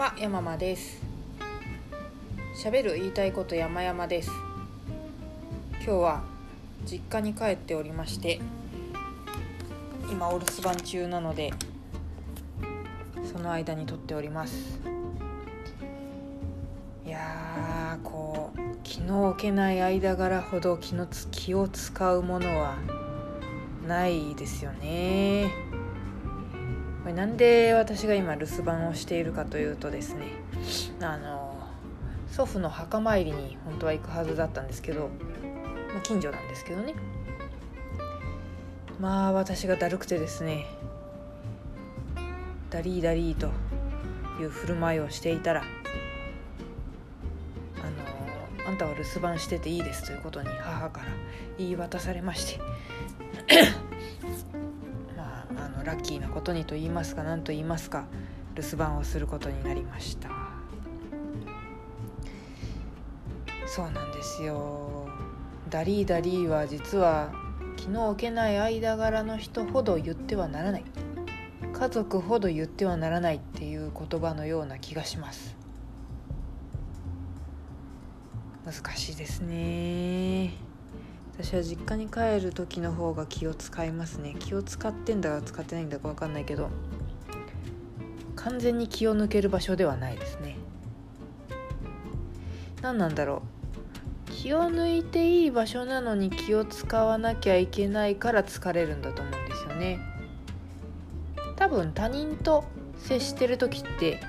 [0.00, 0.98] は山間です。
[2.56, 4.30] 喋る言いたいこと山々です。
[5.72, 6.22] 今日は
[6.86, 8.40] 実家に帰っておりまして
[10.10, 11.52] 今お留守番中なので
[13.30, 14.80] その間に撮っております。
[17.04, 22.78] いやーこう気の置けない間柄ほど気のつ気を使うものは
[23.86, 25.50] ないですよね。
[27.10, 30.26] れなんで私が今留守番をしているかというとですね
[31.02, 31.56] あの
[32.30, 35.10] 祖父の墓参りに本当は行くはずだったんですけど、
[35.92, 36.94] まあ、近所なんですけどね。
[39.00, 40.66] まあ私がだるくてですね
[42.68, 43.50] ダリーダリーと
[44.40, 45.64] いう振る舞いをしていたらあ
[48.62, 51.06] のあんたは留守番してていいですということに母から
[51.56, 52.60] 言い渡されまして
[55.80, 58.04] のラッキーなことにと言いますか何と言いますか
[58.54, 60.28] 留守番をすることになりました。
[63.66, 65.08] そうなんですよ。
[65.70, 67.32] ダリーダリーは実は
[67.76, 70.84] 気の置けない間柄の人ほど言ってはならない。
[71.72, 75.56] 家族ほど言ってはならないっていう言葉のような気がします。
[78.64, 80.69] 難しいですね。
[81.42, 84.36] 私は実家に帰る時の方が気を使いますね。
[84.38, 86.68] 気を使ってんだか使ってないんだか分かんないけど
[88.36, 90.58] 完全に気を抜ける場所ではないですね。
[92.82, 93.42] 何なんだろ
[94.28, 94.32] う。
[94.32, 99.98] 気を抜いていい場所なのに気を使わなきゃいけないから疲れるんだと思うんですよね。
[101.56, 102.64] 多分他人と
[102.98, 104.20] 接してる時って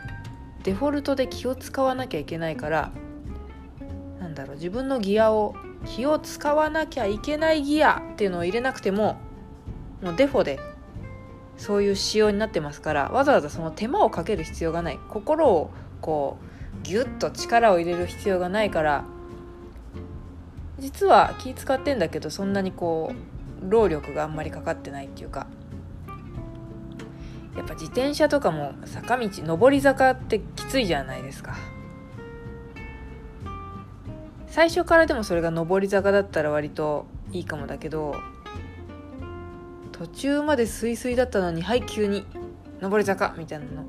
[0.64, 2.92] デフォルトで気を使わなきゃいけないから
[4.22, 4.56] なんだろう。
[4.56, 9.18] 自分のギアを気を使わなきゃいけないギアっていうのを入れなくても
[10.02, 10.60] もうデフォで
[11.58, 15.00] そういう仕様になってますからわざわざその手間をかける必要がない。
[15.10, 15.72] 心を
[16.02, 19.04] こうギュッと力を入れる必要がないから
[20.80, 23.14] 実は気使ってんだけどそんなにこ
[23.62, 25.46] う労力があんまりかかってないっていうか
[27.56, 31.56] やっぱ自転車とかも坂道上り坂ってきついじゃないですか。
[34.52, 38.16] 最初からでもそれが上り坂だったら割といいかもだけど
[39.94, 42.26] 途中までスイスイだったのにはい急に
[42.82, 43.86] 上り坂みたいなの。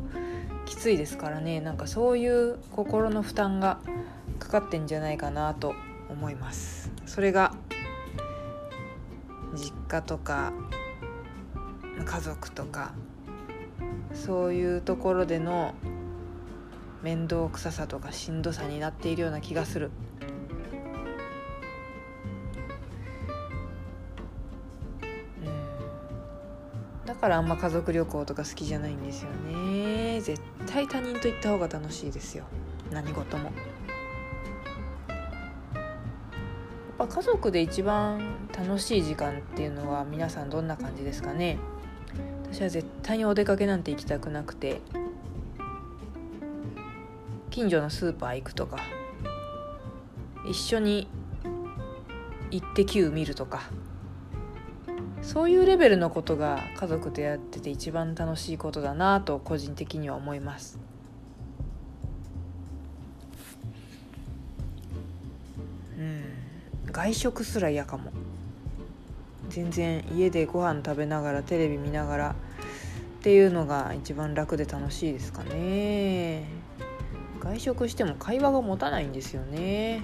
[0.65, 1.61] きついですからね。
[1.61, 3.81] なんかそういう心の負担が
[4.39, 5.75] かかってんじゃないかなと
[6.09, 6.93] 思います。
[7.07, 7.55] それが
[9.55, 10.53] 実家とか
[12.05, 12.93] 家族とか
[14.15, 15.75] そういうところでの
[17.03, 19.91] 面倒くささとかしんどさになっているような気がする。
[27.07, 30.21] だからあんま家族旅行とか好きじゃないんですよね。
[30.21, 32.45] 絶対他人と行った方が楽しいですよ。
[32.91, 33.45] 何事も。
[33.45, 33.51] や
[37.05, 41.59] っぱ家族で一番楽しい時間っていうのは皆さんどんな感じですかね。
[42.45, 44.81] 私は絶対にお出かけなんて行きたくなくて。
[47.51, 48.79] 近所のスーパー行くとか。
[50.49, 51.09] 一緒に
[52.51, 53.63] 行ってきゅう見るとか。
[55.23, 60.79] そういうレベルのことが家族とやってて一番楽しいことだなと個人的には思います。
[65.97, 66.25] うん。
[66.93, 68.11] 外食すら嫌かも。
[69.49, 76.45] 全然家でご飯食べながらテレビ見ながらっていうのが一番楽で楽しいですかね。
[77.39, 80.03] 外食しても会話が持たないんですよね。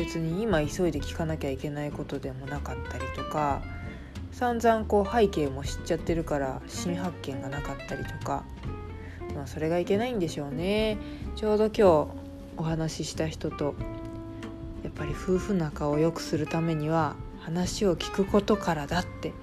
[0.00, 3.60] 別に今急いで聞かなきゃいけないことでもなかったりとか
[4.32, 8.42] 散々こう背景も知っちゃってるから新発見がなかったりとか、
[9.34, 10.96] まあ、それがいけないんでしょうね
[11.36, 11.80] ちょうど今日
[12.56, 13.74] お話しした人と
[14.82, 19.34] やっぱり夫婦仲を良くするためには話を聞くことからだって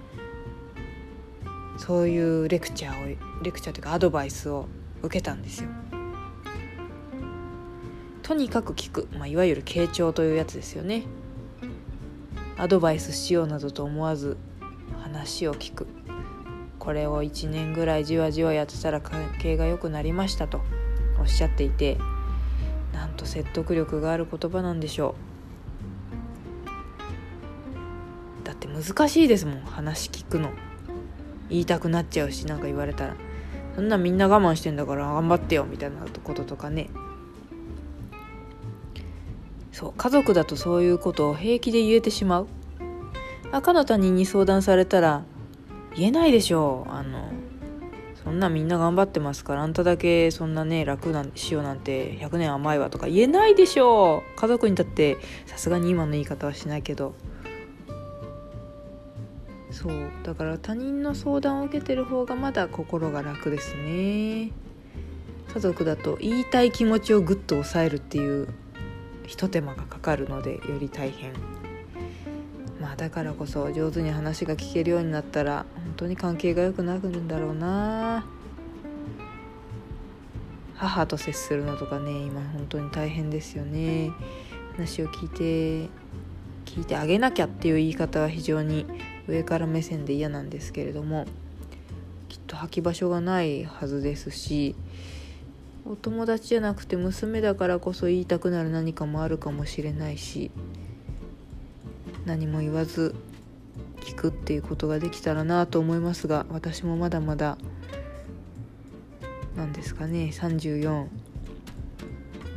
[1.77, 4.67] そういうレクチャーをレクチャーというかアドバイスを
[5.03, 5.69] 受けたんですよ。
[8.27, 11.03] とにかく聞く、まあ、いわゆる傾聴というやつですよね。
[12.57, 14.35] アドバイスしようなどと思わず
[15.01, 15.87] 話を聞く。
[16.77, 20.59] これを1年ぐらいじわじわやってたら関係が良くなりましたと。
[21.21, 21.97] おっしゃっていて
[22.91, 25.15] なんと説得力がある言葉なんでしょ
[28.43, 28.45] う。
[28.45, 30.49] だって難しいですもん話聞くの。
[31.49, 33.15] 言いたくなっちゃうしなんか言われたら。
[33.75, 36.89] そんなみんな我慢してんだから頑張ってよみたいなこととかね。
[39.77, 42.47] そう家族だとそういうことを平気で言えてしまう。
[43.51, 45.23] 赤の他人に相談されたら
[45.95, 46.91] 言えないでしょう。
[46.91, 47.29] あの
[48.23, 54.39] そんなみんな頑張ってますからあんただけそんなね楽なしようなんて100年甘いわとか言えないでしょう。
[54.39, 57.13] 家族にだってさすがに今の言い方はしないけど。
[59.69, 64.49] そうだから他人の相談を受けてる方がまだ心が楽ですね。
[65.53, 68.47] 家族だと言いたい気持ちをぐっと抑えるっていう
[69.27, 71.33] ひと手間がかかるのでより大変。
[72.81, 78.25] まあだからこそ上手に話が聞けるようになったら本当に関係が良くなるんだろうな。
[80.75, 84.11] 母と接するのとかね今本当に大変ですよね。
[84.75, 85.89] 話を聞いて
[86.65, 88.85] 聞いてあげなきゃっていう言い方は非常に
[89.27, 91.25] 上から目線で嫌なんですけれども
[92.29, 94.75] きっと履き場所がないはずですし
[95.89, 100.51] お友達じゃなくて娘だからこそ言いたくなる何かもあるかもしれないし
[102.25, 103.15] 何も言わず
[104.01, 107.57] 聞くっていうことができたらなと思いますが私もまだまだ
[109.55, 111.07] 何ですかね34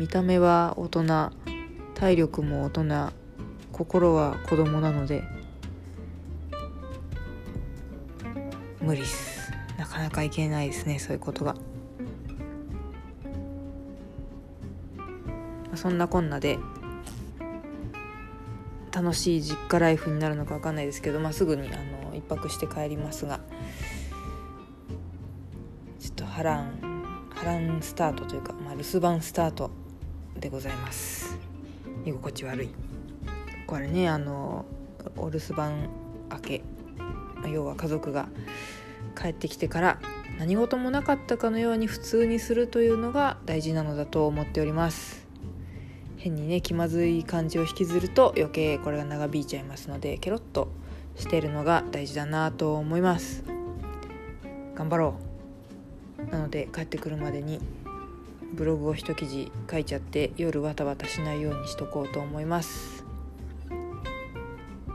[0.00, 1.30] 見た目は大人
[1.94, 3.12] 体力も大人
[3.70, 5.22] 心は子供なので
[8.80, 9.52] 無理っす。
[9.78, 11.54] なかなかいけないですねそういうことが。
[15.74, 16.58] そんなこんなで
[18.92, 21.76] 楽しい実家ライフになるのか分かんないですけど、まあ、すぐにあ
[22.08, 23.40] の一泊して帰りますが
[26.00, 29.70] ちょっと波乱波乱スタートというか、まあ、留守番スタート
[30.38, 31.38] でございます。
[32.04, 32.70] 居心地悪い。
[33.66, 34.64] これねあの
[35.16, 35.88] お留守番
[36.30, 36.62] 明け
[37.50, 38.28] 要は家族が
[39.20, 40.00] 帰ってきてから
[40.38, 45.19] 何事もなかったかのように普通にするというのが大事なのだと思っております。
[46.20, 50.68] 変にね気まずい感じを引きずると余計これが長引いちゃいますのでケロッと
[51.16, 53.42] してるのが大事だなと思います。
[54.74, 55.14] 頑張ろ
[56.18, 56.30] う。
[56.30, 57.60] なので帰ってくるまでに
[58.52, 63.04] ブログを一記事書いちゃって夜わたわたしないようにしとこうと思います。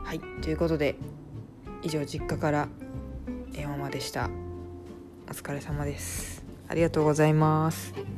[0.04, 0.20] はい。
[0.42, 0.94] ということで
[1.82, 2.68] 以上実家から
[3.52, 4.30] 山間でした。
[5.28, 6.44] お疲れ様です。
[6.68, 8.15] ありがとうございます。